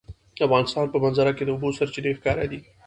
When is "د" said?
0.37-0.39, 1.45-1.49